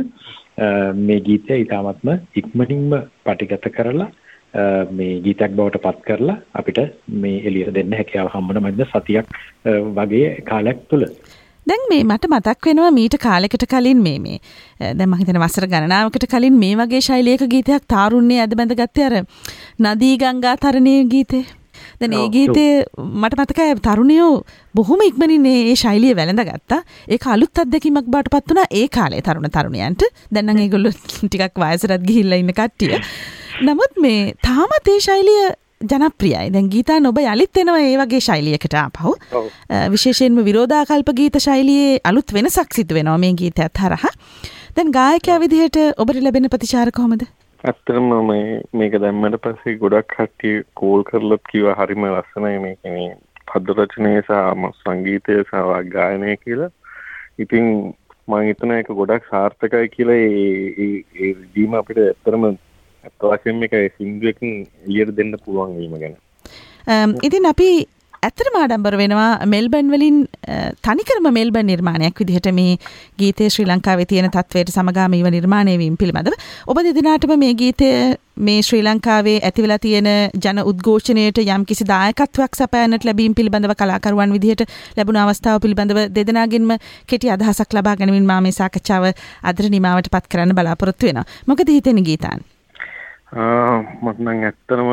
[1.00, 4.10] මේ ගීතය ඊටාත්ම ඉක්මනින්ම පටිගත කරලා
[4.92, 6.80] මේ ගීතයක් බවට පත් කරලා අපිට
[7.16, 9.36] මේ එළියට දෙන්න හැකියාව හම්බුන මන්ද සතියක්
[9.94, 11.06] වගේ කාලයක් තුල
[11.66, 14.40] දැන් මේ මට මතක් වෙනවා මීට කාලෙකට කලින් මේ මේ
[14.80, 19.16] දැන් මම හිතන වසර ගණනාවකට කලින් මේ වගේ ශෛලියක ගීතයක් තාරුණ්‍ය ඇද බැඳගත්තේ අර
[19.86, 21.44] නදී ගංගා තරණයේ ගීතේ
[22.00, 22.70] දැන් ඒ ගීතේ
[23.20, 24.32] මට මතකයි තරුණයෝ
[24.74, 26.80] බොහොම ඉක්මනින් මේ ශෛලිය වැළඳගත්තා.
[27.08, 30.02] ඒක අලුත් අත්දැකීමක් බවට පත් වුණා ඒ කාලේ තරුණ තරුණයන්ට.
[30.34, 30.92] දැන් නම් ඒගොල්ලෝ
[31.28, 33.00] ටිකක් වයසටත් ගිහිල්ලා ඉන්න කට්ටිය.
[33.68, 35.40] නමුත් මේ තාමත් ඒ ශෛලිය
[35.92, 36.52] ජනප්‍රියයි.
[36.54, 39.12] දැන් ගීතා නොබ යළිත් එනවා ඒ වගේ ශෛලියකට පහු
[39.94, 44.12] විශේෂයෙන්ම විරෝධාකල්ප ගීත ශෛලියේ අලුත් වෙනසක් සිදු වෙනවා මේ ගීතයත් හරහා.
[44.76, 47.26] දැන් ගායකයා විදිහට ඔබට ලැබෙන ප්‍රතිචාර කොහොමද?
[47.64, 53.12] ඇත්තටම මේ මේක දැම්මට පස්සේ ගොඩක් කට්ටිය කෝල් කරලත් කිව්වා හරිම ලස්සනයි මේක මේ
[53.52, 56.72] පද රචනය සහ සංගීතය සහ ගායනය කියලා.
[57.38, 57.70] ඉතින්
[58.30, 60.18] මං හිතන එක ගොඩක් සාර්ථකයි කියලා
[60.88, 62.50] ඒ දීම අපිට ඇත්තරම
[63.04, 64.52] ඇත්ත වශයෙන්ම එක සින්දුවකින්
[64.82, 66.20] එළියට දෙන්න පුළුවන් වීම ගැන.
[67.22, 67.70] ඉතින් අපි
[68.22, 70.16] ඇත්තටම ආඩම්බර වෙනවා මෙල්බන් වලින්
[70.86, 72.72] තනිකරම මෙල්බන් නිර්මාණයක් විදිහට මේ
[73.20, 77.88] ගීතය ශ්‍රී ලංකාවේ තියෙන තත්වයට සමගාමීව නිර්මාණය වීම පිළිබඳව ඔබ දෙදෙනාටම මේ ගීතය
[78.40, 84.68] මේ ශ්‍රී ලංකාවේ ඇතිවෙලා තියෙන ජන උද්ඝෝෂණයට යම් කිසි දායකත්වයක් සපයන්නට ලැබීම පිළිබඳව කලාකරුවන් විදිහට
[84.98, 86.76] ලැබුණ අවස්ථාව පිළිබඳව දෙදෙනාගෙන්ම
[87.06, 89.10] කෙටි අදහසක් ලබා ගැනීමෙන් මා මේ සාකච්ඡාව
[89.42, 91.28] අදට නිමාවට පත් කරන්න බලාපොරොත්තු වෙනවා.
[91.46, 92.48] මොකද හිතෙන ගීතාන්?
[93.32, 94.88] මටනං ඇත්තනම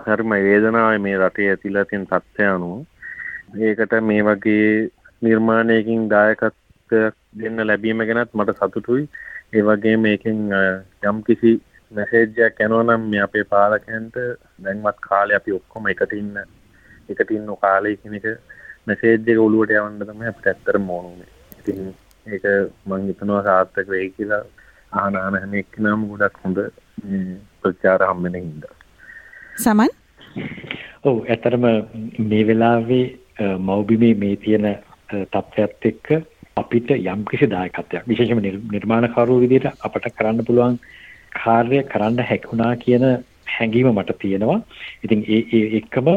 [0.00, 4.90] හරිම වේදනාව මේ රටේ ඇතිලා තින් තත්ත්වය අනුව ඒකට මේ වගේ
[5.22, 9.06] නිර්මාණයකින් දායකත්වයක් දෙන්න ලැබීම ගැනත් මට සතුටුයි
[9.52, 10.42] ඒ වගේ මේකින්
[11.04, 11.54] යම් කිසි
[11.92, 14.18] මැසේජ්ජයක් යනවනම් මේ අපේ පාලකයන්ට
[14.58, 16.36] දැන්වත් කාලය අපි ඔක්කොම එකට ඉන්න
[17.08, 18.26] එකට ඉන්න කාලය කෙනෙක
[18.86, 21.30] මැසේජ් එක ඔලුවට යවන්න තමයි අපිට ඇත්තටම ඕනුනේ.
[21.58, 21.94] ඉතින්
[22.26, 22.44] ඒක
[22.86, 24.44] මං හිතනවා සාර්ථක වෙයි කියලා
[24.94, 26.66] අහන අහන හැම එක්කෙනාම ගොඩක් හොඳ
[27.66, 28.74] ප්‍රචාර හම්බෙන හින්දා.
[29.58, 29.92] සමන්?
[31.04, 31.66] ඔව් ඇත්තටම
[32.24, 33.04] මේ වෙලාවේ
[33.60, 34.66] මව්බිමේ මේ තියෙන
[35.08, 36.08] තත්ත්වයක් එක්ක
[36.56, 38.42] අපිට යම් කිසි දායකත්වයක් විශේෂයෙන්ම
[38.72, 40.78] නිර්මාණකරුවෝ විදිහට අපට කරන්න පුළුවන්
[41.36, 43.04] කාර්ය කරන්න හැකුණා කියන
[43.48, 44.60] හැඟීම මට තියෙනවා.
[45.04, 46.08] ඉතින් ඒ ඒ එක්කම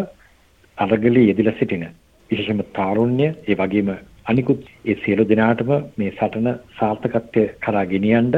[0.78, 1.86] අරගලී යෙදিলা සිටින
[2.30, 3.92] විශේෂයෙන්ම තාරුණ්‍ය ඒ වගේම
[4.26, 8.36] අනිකුත් ඒ සියලු දෙනාටම මේ සටන සාර්ථකත්වය කරා ගෙනියන්න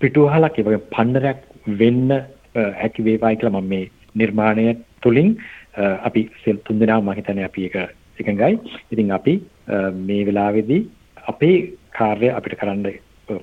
[0.00, 1.40] පිටුවහලක් ඒ වගේ පන්නරයක්
[1.74, 2.10] වෙන්න
[2.56, 4.66] හැකි වේවායි කියලා මම මේ නිර්මාණය
[5.02, 5.30] තුලින්
[6.02, 7.76] අපි සෙල් තුන් දෙනා මම හිතන්නේ අපි ඒක
[8.18, 8.54] එකඟයි.
[8.92, 9.34] ඉතින් අපි
[10.00, 10.82] මේ වෙලාවේදී
[11.24, 11.56] අපේ
[11.92, 12.86] කාර්ය අපිට කරන්න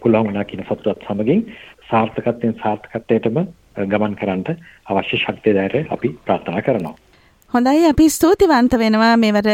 [0.02, 1.46] පුළුවන් වුණා කියන සතුටත් සමගින්
[1.90, 3.40] සාර්ථකත්වයෙන් සාර්ථකත්වයටම
[3.86, 4.50] ගමන් කරන්නට
[4.88, 6.96] අවශ්‍ය ශක්තිය ධෛර්යය අපි ප්‍රාර්ථනා කරනවා.
[7.54, 7.86] හොඳයි.
[7.86, 9.48] අපි ස්තුතිවන්ත වෙනවා මෙවර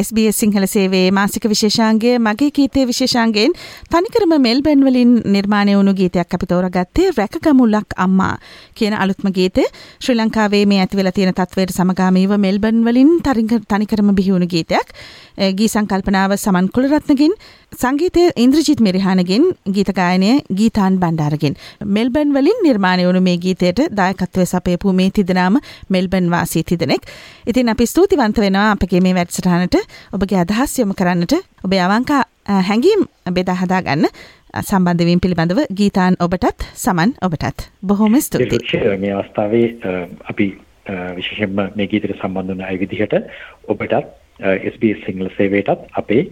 [0.00, 3.52] SBS සිංහල සේවේ මාසික විශේෂාන්ගේ මගේ ගීතය විශේෂාන්ගෙන්
[3.92, 8.32] තනිකරම මෙල්බැන් වලින් නිර්මාණය වුණු ගීතයක් අපි තෝරගත්තේ රැකගමුලක් අම්මා
[8.74, 9.62] කියන අලුත්ම ගීතය.
[10.04, 13.12] ශ්‍රී ලංකාවේ මේ ඇති වෙලා තියෙන තත්වයට සමගාමීව මෙල්බන් වලින්
[13.70, 14.90] තනිකරම බිහිවුණු ගීතයක්.
[15.58, 17.38] ගී සංකල්පනාව සමන් කුලරත්නගින්
[17.82, 19.46] සංගීතය ඉන්ද්‍රජිත් මෙරිහානගෙන්
[19.76, 21.54] ගීත ගායනය ගීතාන් බණ්ඩාරගෙන්.
[21.96, 27.03] මෙල්බන් වලින් නිර්මාණය වුණු මේ ගීතයට දායකත්වය සපයපු මේ තිදෙනාම මෙල්බන් වාසී තිදෙනෙක්.
[27.46, 29.76] ඉතින් අපි ස්තුතිවන්ත වෙනවා අපගේ මේ වැඩසටහනට
[30.12, 32.22] ඔබගේ අදහස් යොමු කරන්නට ඔබේ අවංකා
[32.62, 34.08] හැඟීම් බෙදා හදා ගන්න
[34.62, 38.98] සම්බන්ධවීම පිළිබඳව ගීතාන් ඔබටත් සමන් ඔබටත් බොහොම ස්තුතියි.
[38.98, 39.66] මේ අවස්ථාවේ
[40.30, 40.46] අපි
[41.16, 43.14] විශේෂයෙන්ම මේ ගීතයට සම්බන්ධ වන අය විදිහට
[43.68, 43.94] ඔබටත්
[44.70, 46.22] SBS සිංහල සේවයටත් අපේ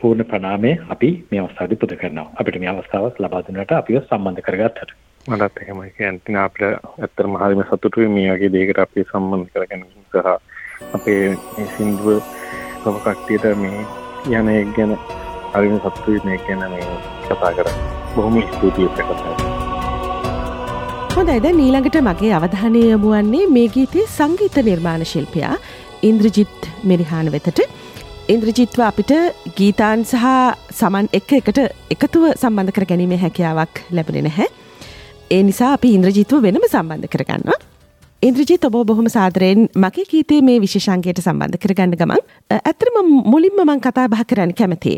[0.00, 2.28] පූර්ණ ප්‍රණාමය අපි මේ අවස්ථාවේ පුද කරනවා.
[2.34, 4.92] අපිට මේ අවස්ථාව ලබා දුන්නට අපිව සම්බන්ධ කරගත්තට.
[5.28, 6.62] මටත් එහෙමයි කියන්නේ අපිට
[6.98, 10.28] ඇත්තටම හරිම සතුටුයි මේ වගේ දෙයකට අපි සම්බන්ධ කරගෙන සහ
[10.96, 11.24] අපේ
[11.56, 12.22] මේ සින්දුව
[12.84, 13.82] තව කට්ටියට මේ
[14.30, 14.94] යන එක ගැන
[15.52, 16.86] හරිම සතුටුයි මේක ගැන මේ
[17.26, 17.90] කතා කරන්නේ.
[18.14, 19.20] බොහොම ස්තුතියි ප්‍රකට.
[21.16, 25.54] හොඳයිද නීළඟට මගේ අවධානය යොමු වන්නේ මේ ගීතේ සංගීත නිර්මාණ ශිල්පියා
[26.02, 27.60] ඉන්ද්‍රජිත් මෙරිහාන වෙතට
[28.28, 29.12] ඉන්ද්‍රජිත්ව අපිට
[29.58, 30.24] ගීතාන් සහ
[30.72, 31.62] සමන් එක එකට
[31.96, 34.50] එකතුව සම්බන්ධ කර ගැනීම හැකියාවක් ලැබෙන නැහැ.
[35.30, 37.58] ඒ නිසා අපි ඉන්ද්‍රජිත්ව වෙනම සම්බන්ධ කරගන්නවා.
[38.22, 42.24] ඉන්ද්‍රජිත් ඔබ බොහොම සාදරයෙන් මගේ ගීතේ මේ විශේෂංගයට සම්බන්ධ කරගන්න ගමන්
[42.56, 42.96] ඇතරම
[43.34, 44.94] මුලින්ම මං කතා බහ කරන්න කැමති.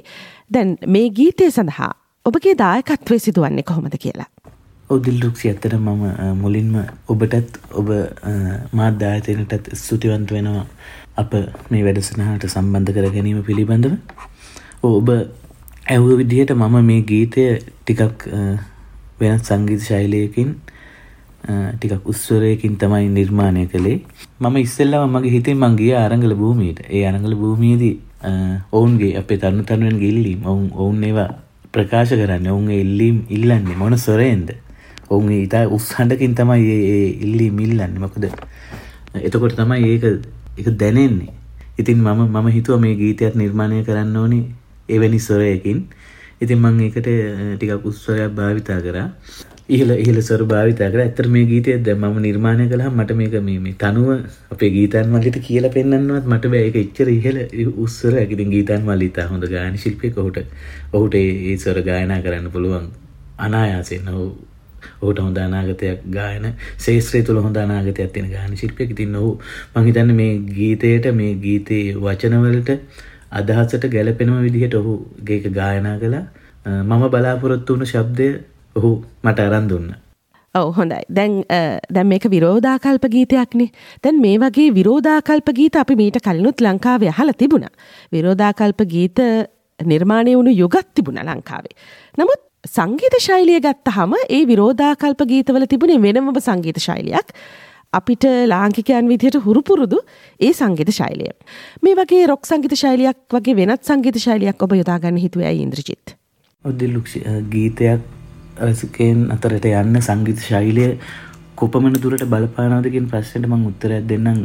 [0.50, 1.90] දැන් මේ ගීතය සඳහා
[2.26, 4.28] ඔබගේ දායකත්වය සිදුවන්නේ කොහොමද කියලා.
[4.90, 6.02] ඔදිල්රුක්සි ඇත්තට මම
[6.40, 7.92] මුලින්ම ඔබටත් ඔබ
[8.72, 10.66] මාධ්‍යායතනටත් ස්තුතිවන්ත වෙනවා
[11.16, 11.32] අප
[11.70, 13.94] මේ වැඩසටහනට සම්බන්ධ කර ගැනීම පිළිබඳව
[14.90, 15.16] ඔබ
[15.86, 18.30] ඇව්ව විදිහට මම මේ ගීතය ටිකක්
[19.22, 20.50] වෙනත් සංගීත ශෛලයකින්
[21.42, 23.98] ටිකක් උස්වරයකින් තමයි නිර්මාණය කළේ.
[24.40, 26.80] මම ඉස්සෙල්ලාම මගේ හිතේ මං ගිය අරංගල භූමියට.
[26.88, 27.94] ඒ අරංගල භූමියේදී
[28.72, 31.30] ඔවුන්ගේ අපේ තරුණ තරුණයන් ගිල්ලීම් ඔවුන් ඔවුන් ඒවා
[31.72, 34.54] ප්‍රකාශ කරන්නේ ඔවුන්ගේ ඉල්ලීම් ඉල්ලන්නේ මොන ස්වරයෙන්ද?
[35.10, 37.98] ඔවුන් ඉතා උත්සහඬකින් තමයි ඒ ඉල්ලීම් ඉල්ලන්නේ.
[37.98, 38.24] මොකද
[39.18, 40.04] එතකොට තමයි ඒක
[40.58, 41.32] එක දැනෙන්නේ.
[41.78, 44.44] ඉතින් මම මම හිතුව මේ ගීතයක් නිර්මාණය කරන්න ඕනේ
[44.88, 45.86] එවැනි ස්වරයකින්.
[46.42, 47.08] ඉතින් මං ඒකට
[47.54, 49.08] ටිකක් උත්සවයක් භාවිතා කරා.
[49.68, 51.00] ඉහල ඉහල ස්වර භාවිතා කර.
[51.00, 54.08] ඇත්තට මේ ගීතය දැන් මම නිර්මාණය කළාම මට මේක මේ මේ තනුව
[54.50, 56.62] අපේ ගීතන් මල්ලිට කියලා පෙන්වන්නවත් මට බෑ.
[56.62, 57.36] ඒක එච්චර ඉහල
[57.78, 60.18] උස්සරයක් ඉතින් ගීතන් මල්ලි ඉතා හොඳ ගායන ශිල්පියෙක්.
[60.18, 60.38] ඔහුට
[60.92, 62.88] ඔහුට ඒ ස්වර ගායනා කරන්න පුළුවන්
[63.38, 64.10] අනායාසයෙන්.
[64.10, 64.26] ඔහු
[65.00, 68.90] ඔහුට හොඳ අනාගතයක් ගායන ශේෂත්‍රය තුළ හොඳ අනාගතයක් තියෙන ගාන ශිල්පියෙක්.
[68.90, 69.30] ඉතින් ඔහු
[69.74, 72.70] මං හිතන්නේ මේ ගීතයට මේ ගීතයේ වචනවලට
[73.32, 74.94] අදහසට ගැලපෙනම විදිහට ඔහු
[75.28, 76.24] ගේක ගායනා කළා.
[76.66, 78.28] මම බලාපොරොත්තු වුණු ශබ්දය
[78.76, 78.90] ඔහු
[79.24, 79.88] මට අරන් දුන්න.
[80.54, 81.02] ඔව හොඳයි.
[81.08, 81.32] දැන්
[81.90, 83.70] දැන් මේක විරෝධාකල්ප ගීතයක්නේ.
[84.04, 87.74] දැන් මේ වගේ විරෝධාකල්ප ගීත අපි මීට කලිනුත් ලංකාවේ අහලා තිබුණා.
[88.12, 89.18] විරෝධාකල්ප ගීත
[89.80, 91.74] නිර්මාණය වුණු යුගත් තිබුණ ලංකාවේ.
[92.18, 97.28] නමුත් සංගීත ශෛලිය ගත්තහම ඒ විරෝධාකල්ප ගීතවල තිබුණේ වෙනමම සංගීත ශෛලියක්.
[97.92, 99.98] අපිට ලාංකිකයන් විදිහට හුරුපුරුදු
[100.40, 101.32] ඒ සංගීත ශෛලිය.
[101.82, 106.16] මේ වගේ රොක් සංගීත ශෛලියක් වගේ වෙනත් සංගීත ශෛලියක් ඔබ යොදාගන්න හිතුවේ ඇයි ඉන්ද්‍රජිත්?
[106.64, 107.18] ඔද්දිල්ලුක්ෂ
[107.50, 108.00] ගීතයක්
[108.60, 110.96] රසිකයන් අතරට යන්න සංගීත ශෛලිය
[111.56, 114.40] කොපමණ දුරට බලපානවදකින් ප්‍රශ්නයට මං උත්තරයක් දෙන්නම්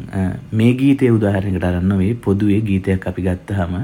[0.53, 3.79] මේ ගීතය උදාහරණකට අරන්න වේ පොදුවේ ගීතයක් අපි ගත්තහම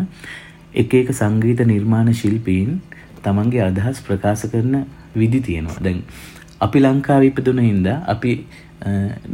[0.75, 2.81] එක එක සංගීත නිර්මාණ ශිල්පීන්
[3.23, 4.83] තමන්ගේ අදහස් ප්‍රකාශ කරන
[5.15, 6.03] විදි තියෙනවා දැන්
[6.59, 8.33] අපි ලංකාව ඉපදුන හින්දා අපි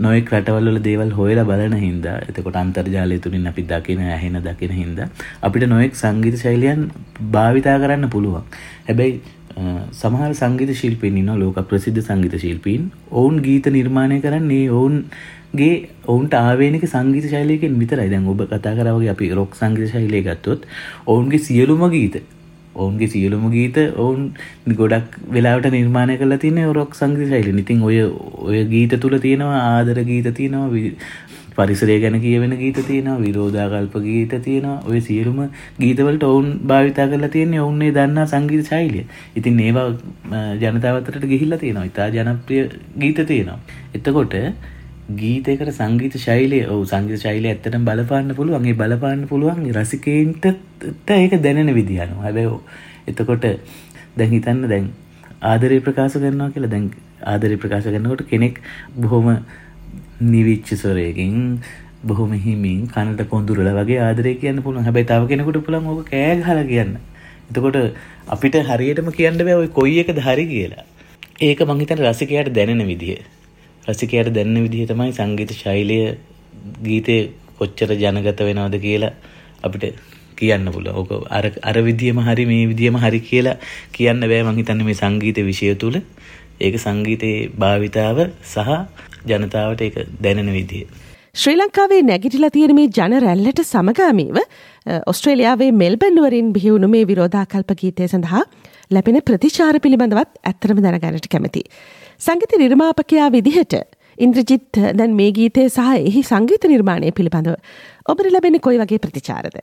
[0.05, 5.09] නොයෙක් රටවල්වල දේවල් හොයලා බලන හින්දා එතකොට අන්තර්ජාලය තුළින් අපි දකින ඇහෙන දකින හින්දා
[5.41, 6.81] අපිට නොයෙක් සංගීත ශෛලියන්
[7.35, 8.45] භාවිතා කරන්න පුළුවන්.
[8.87, 9.21] හැබැයි
[9.91, 12.91] සමහර සංගීත ශිල්පීන් ඉන්නවා ලෝක ප්‍රසිද්ධ සංගීත ශිල්පීන්.
[13.11, 15.75] ඔවුන් ගීත නිර්මාණය කරන්නේ ඔවුන්ගේ
[16.07, 18.09] ඔවුන්ට ආවේනික සංගීත ශෛලියකින් විතරයි.
[18.09, 20.67] දැන් ඔබ කතා කරා වගේ අපි රොක් සංගීත ශෛලිය ගත්තොත්
[21.07, 22.21] ඔවුන්ගේ සියලුම ගීත
[22.81, 24.21] ඔවුන්ගේ සියලුම ගීත ඔවුන්
[24.81, 27.57] ගොඩක් වෙලාවට නිර්මාණය කරලා තියෙන රොක් සංගීත ශෛලිය.
[27.63, 27.97] ඉතින් ඔය
[28.49, 30.69] ඔය ගීත තුල තියෙනවා ආදර ගීත තියෙනවා
[31.57, 35.39] පරිසරය ගැන කියවෙන ගීත තියෙනවා විරෝධාකල්ප ගීත තියෙනවා ඔය සියලුම
[35.81, 39.05] ගීතවලට ඔවුන් භාවිතා කරලා තියෙන්නේ ඔවුන්නේ දන්නා සංගීත ශෛලිය.
[39.35, 39.87] ඉතින් ඒවා
[40.63, 41.87] ජනතාව අතරට ගිහිල්ලා තියෙනවා.
[41.91, 42.65] ඉතා ජනප්‍රිය
[43.01, 43.59] ගීත තියෙනවා.
[43.95, 44.35] එතකොට
[45.09, 48.65] ගීතයකට සංගීත ශෛලිය ඔව් සංගීත ශෛලිය ඇත්තටම බලපාන්න පුළුවන්.
[48.65, 50.45] ඒ බලපාන්න පුළුවන් රසිකයින්ට
[51.09, 52.21] ඒක දැනෙන විදිහ අනුව.
[52.21, 52.59] හැබැයි
[53.07, 53.45] එතකොට
[54.17, 54.91] දැන් හිතන්න දැන්
[55.41, 56.91] ආදරේ ප්‍රකාශ කරනවා කියලා දැන්
[57.25, 58.61] ආදරේ ප්‍රකාශ කරනකොට කෙනෙක්
[58.95, 59.29] බොහොම
[60.21, 61.63] නිවිච්ච ස්වරයකින්
[62.03, 66.69] බොහොම හිමින් කනට කොඳුරල වගේ ආදරය කියන්න පුළුවන් හැබැයි තව කෙනෙකුට පුළුවන් ඕක කෑ ගහලා
[66.71, 66.93] කියන්න.
[67.49, 67.77] එතකොට
[68.27, 70.85] අපිට හරියටම කියන්න බෑ ওই කොයි එකද හරි කියලා.
[71.41, 73.19] ඒක මං හිතන්නේ රසිකයාට දැනෙන විදිය.
[73.89, 76.05] රසිකයාට දැනෙන විදිහ තමයි සංගීත ශෛලිය
[76.87, 77.21] ගීතේ
[77.59, 79.13] කොච්චර ජනගත වෙනවද කියලා
[79.67, 79.85] අපිට
[80.39, 80.95] කියන්න පුළුවන්.
[80.99, 83.57] ඕක අර අර විදියම හරි මේ විදියම හරි කියලා
[83.97, 85.99] කියන්න බෑ මං හිතන්නේ මේ සංගීත විෂය තුල.
[86.65, 88.17] ඒක සංගීතයේ භාවිතාව
[88.53, 88.69] සහ
[89.29, 90.87] ජනතාවට ඒක දැනෙන විදිහ.
[91.41, 94.37] ශ්‍රී ලංකාවේ නැගිටිලා තියෙන මේ ජන රැල්ලට සමගාමීව
[95.11, 98.43] ඔස්ට්‍රේලියාවේ මෙල්බන්නුවරින් බිහිවුණු මේ විරෝධාකල්ප ගීතය සඳහා
[98.95, 101.63] ලැබෙන ප්‍රතිචාර පිළිබඳවත් ඇත්තරම දැනගැනට කැමති.
[102.19, 103.73] සංගීත නිර්මාපකයා විදිහට
[104.25, 107.55] ඉන්ද්‍රජිත් දැන් මේ ගීතය සහ එහි සංගීත නිර්මාණය පිළිබඳව
[108.13, 109.55] ඔබට ලැබෙන කොයි වගේ ප්‍රතිචාරද.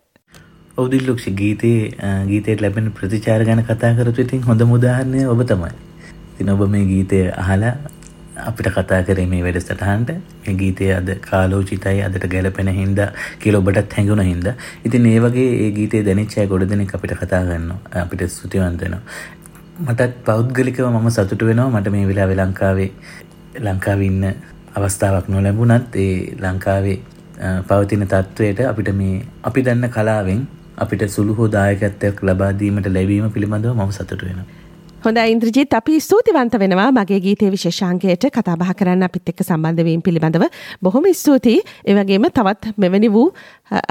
[0.76, 5.70] ඔවදිල්ලොක්ෂ ගීතයේ ගීතයට ලැබෙන ප්‍රතිචාර ගැන කතා කරතු ඉතින් හොඳ මුදාහරණය ඔබ තමයි.
[6.38, 7.74] තින ඔබ මේ ගීතය අහලා
[8.48, 13.10] අපිට කතා කරේ මේ වැඩසටහන්ට මේ ගීතය අද කාලෝචිතයි අදට ගැලපෙන හින්දා
[13.44, 14.54] කියලා ඔබටත් හැඟුණ හින්දා.
[14.86, 17.80] ඉතින් ඒ වගේ ඒ ගීතේ දැනෙච්ච අය ගොඩ දෙනෙක් අපිට කතා කරනවා.
[18.04, 19.02] අපිට ස්තුතිවන්ත වෙනවා.
[19.78, 22.90] මටත් පෞද්ගලිකව මම සතුටු වෙනවා මට මේ වෙලාවේ ලංකාවේ
[23.60, 24.24] ලංකාවේ ඉන්න
[24.74, 26.96] අවස්ථාවක් නොලැබුණත් ඒ ලංකාවේ
[27.68, 30.40] පවතින තත්ත්වයට අපිට මේ අපි දන්න කලාවෙන්
[30.76, 34.55] අපිට සුළු හෝ දායකත්වයක් ලබා දීමට ලැබීම පිළිබඳව මම සතුටු වෙනවා.
[35.04, 40.46] හොඳ ඉන්ද්‍රජිත් අපි ස්තුතිවන්ත වෙනවා මගේ ගීතය විශේෂාංකයට කතාබහ කරන්න අපිත් එක්ක සම්බන්ධවීම පිළිබඳව
[40.82, 43.26] බොහොම ස්තුතියි එවගේම තවත් මෙවැනි වූ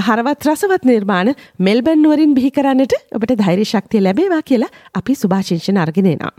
[0.07, 6.33] හරවත් රසවත් නිර්මාණ මෙල්බන්නුවරින් බිහි කරන්නට ඔබට ධෛර්ය ශක්තිය ලැබේවා කියලා අපි සුභාශිංෂණ අර්ගෙනනවා.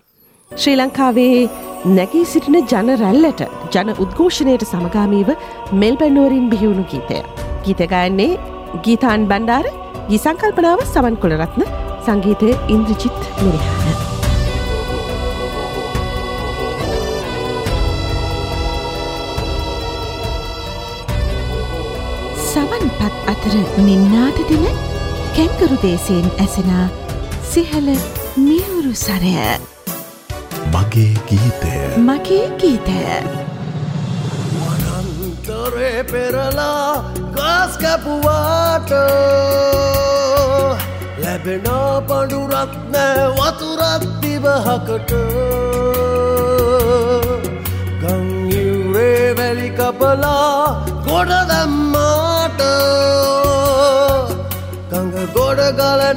[0.50, 1.48] ශ්‍රී ලංකාවේ
[1.92, 5.34] නැගී සිටින ජන රැල්ලට ජන උද්ඝෝෂණයට සමගාමීව
[5.74, 7.20] මෙල්බැන්නුවරින් බිහිවුණු ගීතය.
[7.64, 8.32] ගීතගයන්නේ
[8.84, 9.70] ගීතාන් බණ්ඩාර
[10.10, 11.70] ගිසංකල්පනාව සමන් කොළරත්න
[12.04, 13.95] සංගීතය ඉන්ද්‍රජිත් මිරිහාන.
[22.86, 23.54] සමන්පත් අතර
[23.86, 24.64] නින්නාට දෙන
[25.36, 26.86] කැංකරු දේශයෙන් ඇසෙනා
[27.52, 27.88] සිහල
[28.36, 29.32] මියවුරු සරය.
[30.74, 31.72] මගේ ගීතය.
[31.98, 32.98] මගේ ගීතය.
[34.56, 36.90] වනන්තරේ පෙරලා
[37.36, 38.90] ගස් කැපුවාට
[41.22, 41.68] ලැබෙන
[42.08, 45.12] පඩුරත් නෑ වතුරත් දිවහකට.
[48.02, 51.36] ගංගිවරේ වැලි කපලා ගොඩ
[54.90, 56.10] Kanga goda gala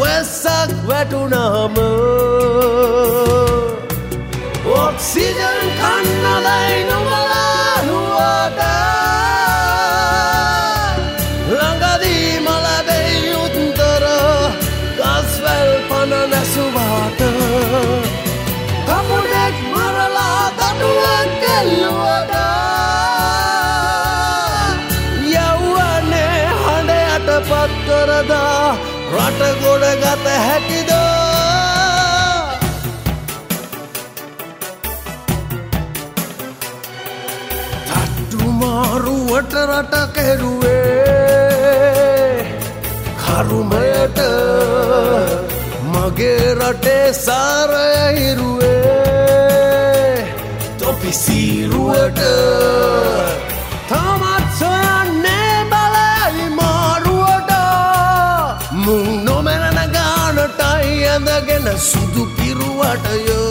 [0.00, 0.70] wesak
[4.84, 6.98] Oxygen kanna dai no
[37.88, 40.72] තට්ටුමාරුවට රට කෙරුවේ.
[43.22, 44.18] කරුමයට
[45.92, 48.72] මගේ රටේ සාරයහිරුවේ
[50.78, 52.20] තොපිසීරුවට
[61.12, 63.42] ඇඳගෙන සුදු පිරුවටයෝ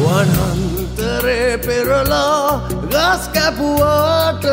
[0.00, 4.44] වනන්තරේ පෙරලා ගස් කැපුවාට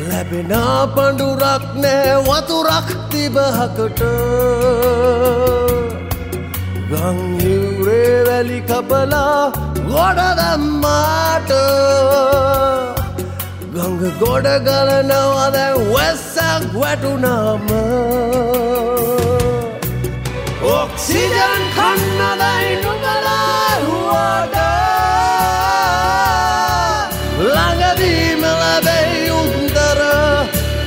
[0.00, 0.54] ලැබෙන
[0.94, 4.02] පඩුරක් නෑ වතුරක් තිබහකට
[6.90, 9.42] ගංහිවරේ වැලි කපලා
[9.86, 11.50] ගොඩ දම්මාට
[13.74, 15.56] ගඟ ගොඩ ගලනවද
[15.92, 17.66] වැස්සක් වැටුනාම.
[20.74, 24.56] ඔක්සිජන් කන්නදයි නුබලාරුවට
[27.48, 30.00] ළඟදීම ලැබැයි උන්දර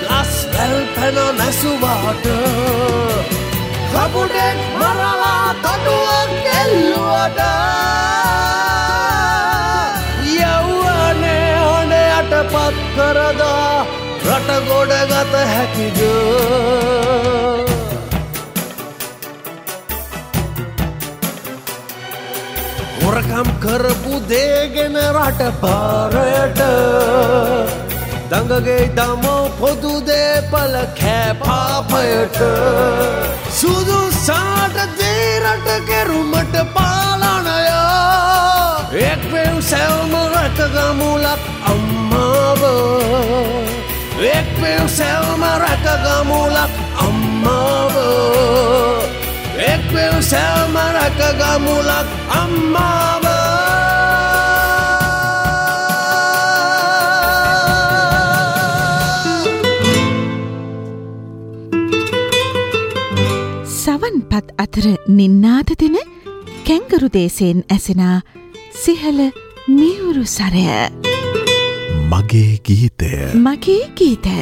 [0.05, 2.25] ගස් වැල් පැන නැසුවාට.
[3.91, 7.41] කපුටෙක් මරලා තටුවක් එල්ලුවට.
[12.97, 13.85] කරදා
[14.27, 15.99] රට ගොඩ ගත හැකිද?
[23.01, 26.61] හොරකම් කරපු දේගෙන රට පාරයට
[28.31, 32.39] දඟගේ දමෝ පොදු දේපල කෑපාපයට
[33.59, 37.55] සුදු සාට දේරට කෙරුමට පාලනය.
[39.11, 42.61] එක්වෙව් සැවම රැකගමුලක් අම්මාව.
[44.35, 46.73] එක්වෙව් සැවම රැකගමුලක්
[47.05, 47.95] අම්මාව.
[49.71, 52.07] එක්වෙව් සැවම රැකගමුලක්
[52.41, 53.25] අම්මාව.
[63.81, 64.85] සවන් පත් අතර
[65.17, 65.97] නින්නාද දෙන
[66.67, 68.17] කැංගරු දේශයෙන් ඇසෙනා
[68.83, 69.19] සිහල
[69.77, 71.06] මියවුරු සරය.
[72.07, 74.35] මගේ ගීතය මගේ ගීතය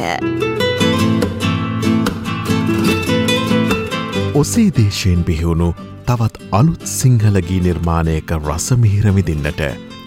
[4.34, 5.68] ඔසේ දේශයෙන් බිහිවුණු
[6.06, 9.62] තවත් අලුත් සිංහලගී නිර්මාණයක රසමිහිරමිදින්නට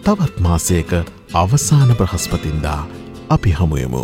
[0.05, 0.95] තවත් මාසයක
[1.35, 2.81] අවසාන බ්‍රහස්පතින්දා
[3.29, 4.03] අපි හමුයමු.